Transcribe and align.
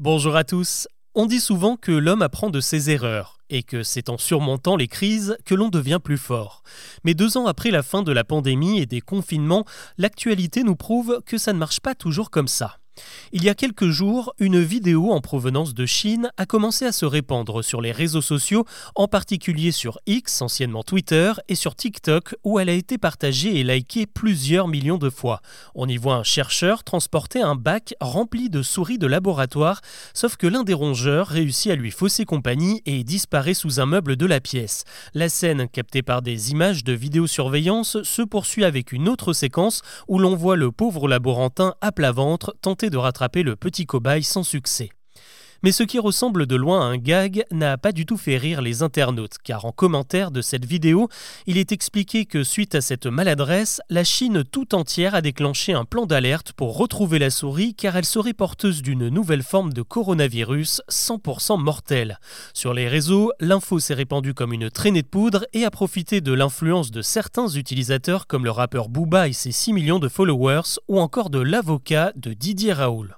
Bonjour 0.00 0.34
à 0.34 0.42
tous. 0.42 0.88
On 1.14 1.26
dit 1.26 1.38
souvent 1.38 1.76
que 1.76 1.92
l'homme 1.92 2.22
apprend 2.22 2.50
de 2.50 2.58
ses 2.60 2.90
erreurs 2.90 3.38
et 3.48 3.62
que 3.62 3.84
c'est 3.84 4.08
en 4.08 4.18
surmontant 4.18 4.74
les 4.74 4.88
crises 4.88 5.36
que 5.44 5.54
l'on 5.54 5.68
devient 5.68 6.00
plus 6.02 6.18
fort. 6.18 6.64
Mais 7.04 7.14
deux 7.14 7.36
ans 7.36 7.46
après 7.46 7.70
la 7.70 7.84
fin 7.84 8.02
de 8.02 8.10
la 8.10 8.24
pandémie 8.24 8.80
et 8.80 8.86
des 8.86 9.00
confinements, 9.00 9.64
l'actualité 9.96 10.64
nous 10.64 10.74
prouve 10.74 11.22
que 11.24 11.38
ça 11.38 11.52
ne 11.52 11.58
marche 11.58 11.78
pas 11.78 11.94
toujours 11.94 12.32
comme 12.32 12.48
ça. 12.48 12.78
Il 13.32 13.42
y 13.42 13.48
a 13.48 13.54
quelques 13.54 13.88
jours, 13.88 14.34
une 14.38 14.60
vidéo 14.60 15.12
en 15.12 15.20
provenance 15.20 15.74
de 15.74 15.86
Chine 15.86 16.30
a 16.36 16.46
commencé 16.46 16.84
à 16.84 16.92
se 16.92 17.04
répandre 17.04 17.62
sur 17.62 17.80
les 17.80 17.92
réseaux 17.92 18.22
sociaux, 18.22 18.64
en 18.94 19.08
particulier 19.08 19.72
sur 19.72 19.98
X, 20.06 20.42
anciennement 20.42 20.82
Twitter, 20.82 21.32
et 21.48 21.54
sur 21.54 21.74
TikTok, 21.74 22.36
où 22.44 22.60
elle 22.60 22.68
a 22.68 22.74
été 22.74 22.98
partagée 22.98 23.58
et 23.58 23.64
likée 23.64 24.06
plusieurs 24.06 24.68
millions 24.68 24.98
de 24.98 25.10
fois. 25.10 25.40
On 25.74 25.88
y 25.88 25.96
voit 25.96 26.14
un 26.14 26.22
chercheur 26.22 26.84
transporter 26.84 27.40
un 27.40 27.54
bac 27.54 27.94
rempli 28.00 28.50
de 28.50 28.62
souris 28.62 28.98
de 28.98 29.06
laboratoire, 29.06 29.80
sauf 30.12 30.36
que 30.36 30.46
l'un 30.46 30.62
des 30.62 30.74
rongeurs 30.74 31.26
réussit 31.26 31.72
à 31.72 31.76
lui 31.76 31.90
fausser 31.90 32.24
compagnie 32.24 32.82
et 32.86 33.02
disparaît 33.04 33.54
sous 33.54 33.80
un 33.80 33.86
meuble 33.86 34.16
de 34.16 34.26
la 34.26 34.40
pièce. 34.40 34.84
La 35.14 35.28
scène, 35.28 35.68
captée 35.68 36.02
par 36.02 36.22
des 36.22 36.50
images 36.52 36.84
de 36.84 36.92
vidéosurveillance, 36.92 38.02
se 38.02 38.22
poursuit 38.22 38.64
avec 38.64 38.92
une 38.92 39.08
autre 39.08 39.32
séquence 39.32 39.82
où 40.08 40.18
l'on 40.18 40.36
voit 40.36 40.56
le 40.56 40.70
pauvre 40.70 41.08
laborantin 41.08 41.74
à 41.80 41.92
plat 41.92 42.12
ventre 42.12 42.54
tenter 42.60 42.83
de 42.90 42.96
rattraper 42.96 43.42
le 43.42 43.56
petit 43.56 43.86
cobaye 43.86 44.22
sans 44.22 44.42
succès. 44.42 44.90
Mais 45.64 45.72
ce 45.72 45.82
qui 45.82 45.98
ressemble 45.98 46.44
de 46.44 46.56
loin 46.56 46.82
à 46.82 46.90
un 46.90 46.98
gag 46.98 47.46
n'a 47.50 47.78
pas 47.78 47.92
du 47.92 48.04
tout 48.04 48.18
fait 48.18 48.36
rire 48.36 48.60
les 48.60 48.82
internautes, 48.82 49.38
car 49.42 49.64
en 49.64 49.72
commentaire 49.72 50.30
de 50.30 50.42
cette 50.42 50.66
vidéo, 50.66 51.08
il 51.46 51.56
est 51.56 51.72
expliqué 51.72 52.26
que 52.26 52.44
suite 52.44 52.74
à 52.74 52.82
cette 52.82 53.06
maladresse, 53.06 53.80
la 53.88 54.04
Chine 54.04 54.44
tout 54.44 54.74
entière 54.74 55.14
a 55.14 55.22
déclenché 55.22 55.72
un 55.72 55.86
plan 55.86 56.04
d'alerte 56.04 56.52
pour 56.52 56.76
retrouver 56.76 57.18
la 57.18 57.30
souris 57.30 57.74
car 57.74 57.96
elle 57.96 58.04
serait 58.04 58.34
porteuse 58.34 58.82
d'une 58.82 59.08
nouvelle 59.08 59.42
forme 59.42 59.72
de 59.72 59.80
coronavirus 59.80 60.82
100% 60.90 61.58
mortel. 61.58 62.18
Sur 62.52 62.74
les 62.74 62.86
réseaux, 62.86 63.32
l'info 63.40 63.78
s'est 63.78 63.94
répandue 63.94 64.34
comme 64.34 64.52
une 64.52 64.68
traînée 64.68 65.00
de 65.00 65.06
poudre 65.06 65.46
et 65.54 65.64
a 65.64 65.70
profité 65.70 66.20
de 66.20 66.34
l'influence 66.34 66.90
de 66.90 67.00
certains 67.00 67.48
utilisateurs 67.48 68.26
comme 68.26 68.44
le 68.44 68.50
rappeur 68.50 68.90
Booba 68.90 69.28
et 69.28 69.32
ses 69.32 69.50
6 69.50 69.72
millions 69.72 69.98
de 69.98 70.08
followers 70.08 70.78
ou 70.88 71.00
encore 71.00 71.30
de 71.30 71.40
l'avocat 71.40 72.12
de 72.16 72.34
Didier 72.34 72.74
Raoul. 72.74 73.16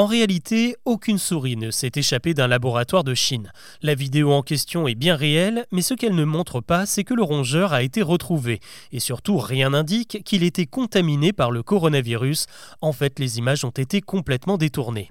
En 0.00 0.06
réalité, 0.06 0.76
aucune 0.86 1.18
souris 1.18 1.58
ne 1.58 1.70
s'est 1.70 1.92
échappée 1.94 2.32
d'un 2.32 2.46
laboratoire 2.46 3.04
de 3.04 3.12
Chine. 3.12 3.52
La 3.82 3.94
vidéo 3.94 4.32
en 4.32 4.40
question 4.40 4.88
est 4.88 4.94
bien 4.94 5.14
réelle, 5.14 5.66
mais 5.72 5.82
ce 5.82 5.92
qu'elle 5.92 6.14
ne 6.14 6.24
montre 6.24 6.62
pas, 6.62 6.86
c'est 6.86 7.04
que 7.04 7.12
le 7.12 7.22
rongeur 7.22 7.74
a 7.74 7.82
été 7.82 8.00
retrouvé. 8.00 8.60
Et 8.92 8.98
surtout, 8.98 9.36
rien 9.36 9.68
n'indique 9.68 10.24
qu'il 10.24 10.42
était 10.42 10.64
contaminé 10.64 11.34
par 11.34 11.50
le 11.50 11.62
coronavirus. 11.62 12.46
En 12.80 12.94
fait, 12.94 13.18
les 13.18 13.36
images 13.36 13.62
ont 13.62 13.68
été 13.68 14.00
complètement 14.00 14.56
détournées. 14.56 15.10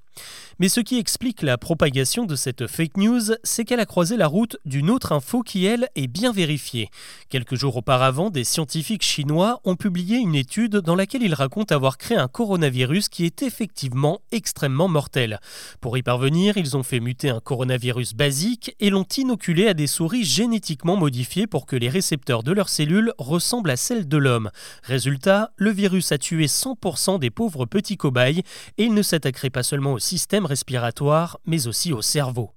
Mais 0.62 0.68
ce 0.68 0.82
qui 0.82 0.98
explique 1.00 1.42
la 1.42 1.58
propagation 1.58 2.26
de 2.26 2.36
cette 2.36 2.68
fake 2.68 2.98
news, 2.98 3.22
c'est 3.44 3.64
qu'elle 3.64 3.80
a 3.80 3.86
croisé 3.86 4.18
la 4.18 4.28
route 4.28 4.58
d'une 4.66 4.90
autre 4.90 5.14
info 5.14 5.42
qui, 5.42 5.66
elle, 5.66 5.88
est 5.96 6.08
bien 6.08 6.34
vérifiée. 6.34 6.90
Quelques 7.30 7.56
jours 7.56 7.78
auparavant, 7.78 8.30
des 8.30 8.44
scientifiques 8.44 9.04
chinois 9.04 9.62
ont 9.64 9.78
publié 9.78 10.18
une 10.18 10.36
étude 10.36 10.76
dans 10.76 10.96
laquelle 10.96 11.24
ils 11.24 11.34
racontent 11.34 11.74
avoir 11.74 11.98
créé 11.98 12.18
un 12.18 12.28
coronavirus 12.28 13.08
qui 13.08 13.24
est 13.24 13.42
effectivement 13.42 14.20
extrêmement 14.34 14.90
mortel. 14.90 15.40
Pour 15.80 15.98
y 15.98 16.04
parvenir, 16.04 16.58
ils 16.58 16.76
ont 16.76 16.84
fait 16.84 17.00
muter 17.00 17.30
un 17.30 17.40
coronavirus 17.40 18.14
basique 18.14 18.76
et 18.82 18.90
l'ont 18.90 19.08
inoculé 19.18 19.68
à 19.68 19.74
des 19.74 19.88
souris 19.88 20.26
génétiquement 20.26 20.98
modifiées 20.98 21.48
pour 21.48 21.68
que 21.68 21.78
les 21.78 21.88
récepteurs 21.88 22.44
de 22.44 22.52
leurs 22.52 22.70
cellules 22.70 23.14
ressemblent 23.18 23.70
à 23.70 23.78
celles 23.78 24.10
de 24.10 24.18
l'homme. 24.18 24.52
Résultat, 24.84 25.52
le 25.56 25.72
virus 25.72 26.12
a 26.12 26.18
tué 26.18 26.48
100% 26.48 27.18
des 27.20 27.30
pauvres 27.30 27.66
petits 27.66 27.96
cobayes 27.96 28.44
et 28.78 28.84
il 28.84 28.94
ne 28.94 29.02
s'attaquerait 29.02 29.50
pas 29.50 29.64
seulement 29.64 29.94
au 29.94 30.00
système 30.10 30.48
respiratoire, 30.48 31.40
mais 31.46 31.68
aussi 31.68 31.94
au 31.94 32.02
cerveau. 32.02 32.50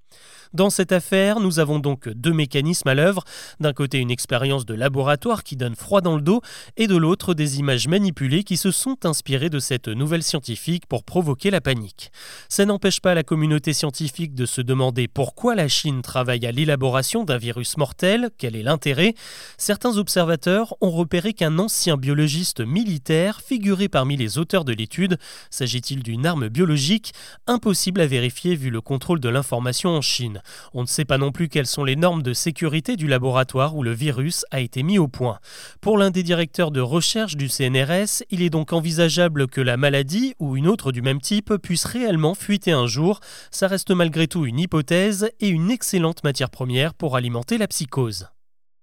Dans 0.54 0.68
cette 0.68 0.92
affaire, 0.92 1.40
nous 1.40 1.60
avons 1.60 1.78
donc 1.78 2.10
deux 2.10 2.34
mécanismes 2.34 2.88
à 2.88 2.94
l'œuvre. 2.94 3.24
D'un 3.58 3.72
côté, 3.72 3.98
une 3.98 4.10
expérience 4.10 4.66
de 4.66 4.74
laboratoire 4.74 5.44
qui 5.44 5.56
donne 5.56 5.74
froid 5.74 6.02
dans 6.02 6.14
le 6.16 6.20
dos, 6.20 6.42
et 6.76 6.86
de 6.86 6.96
l'autre, 6.96 7.32
des 7.32 7.58
images 7.58 7.88
manipulées 7.88 8.44
qui 8.44 8.58
se 8.58 8.70
sont 8.70 9.06
inspirées 9.06 9.48
de 9.48 9.58
cette 9.58 9.88
nouvelle 9.88 10.22
scientifique 10.22 10.84
pour 10.84 11.04
provoquer 11.04 11.50
la 11.50 11.62
panique. 11.62 12.12
Ça 12.50 12.66
n'empêche 12.66 13.00
pas 13.00 13.14
la 13.14 13.22
communauté 13.22 13.72
scientifique 13.72 14.34
de 14.34 14.44
se 14.44 14.60
demander 14.60 15.08
pourquoi 15.08 15.54
la 15.54 15.68
Chine 15.68 16.02
travaille 16.02 16.44
à 16.44 16.52
l'élaboration 16.52 17.24
d'un 17.24 17.38
virus 17.38 17.78
mortel, 17.78 18.28
quel 18.36 18.54
est 18.54 18.62
l'intérêt. 18.62 19.14
Certains 19.56 19.96
observateurs 19.96 20.74
ont 20.82 20.90
repéré 20.90 21.32
qu'un 21.32 21.58
ancien 21.58 21.96
biologiste 21.96 22.60
militaire 22.60 23.40
figurait 23.40 23.88
parmi 23.88 24.18
les 24.18 24.36
auteurs 24.36 24.66
de 24.66 24.74
l'étude. 24.74 25.16
S'agit-il 25.48 26.02
d'une 26.02 26.26
arme 26.26 26.48
biologique 26.48 27.14
Impossible 27.46 28.02
à 28.02 28.06
vérifier 28.06 28.54
vu 28.54 28.68
le 28.68 28.82
contrôle 28.82 29.20
de 29.20 29.30
l'information 29.30 29.90
en 29.90 30.02
Chine. 30.02 30.41
On 30.74 30.82
ne 30.82 30.86
sait 30.86 31.04
pas 31.04 31.18
non 31.18 31.32
plus 31.32 31.48
quelles 31.48 31.66
sont 31.66 31.84
les 31.84 31.96
normes 31.96 32.22
de 32.22 32.32
sécurité 32.32 32.96
du 32.96 33.06
laboratoire 33.06 33.76
où 33.76 33.82
le 33.82 33.92
virus 33.92 34.44
a 34.50 34.60
été 34.60 34.82
mis 34.82 34.98
au 34.98 35.08
point. 35.08 35.38
Pour 35.80 35.98
l'un 35.98 36.10
des 36.10 36.22
directeurs 36.22 36.70
de 36.70 36.80
recherche 36.80 37.36
du 37.36 37.48
CNRS, 37.48 38.24
il 38.30 38.42
est 38.42 38.50
donc 38.50 38.72
envisageable 38.72 39.46
que 39.46 39.60
la 39.60 39.76
maladie 39.76 40.34
ou 40.38 40.56
une 40.56 40.68
autre 40.68 40.92
du 40.92 41.02
même 41.02 41.20
type 41.20 41.54
puisse 41.56 41.84
réellement 41.84 42.34
fuiter 42.34 42.72
un 42.72 42.86
jour. 42.86 43.20
Ça 43.50 43.68
reste 43.68 43.90
malgré 43.90 44.26
tout 44.26 44.46
une 44.46 44.58
hypothèse 44.58 45.30
et 45.40 45.48
une 45.48 45.70
excellente 45.70 46.24
matière 46.24 46.50
première 46.50 46.94
pour 46.94 47.16
alimenter 47.16 47.58
la 47.58 47.68
psychose. 47.68 48.31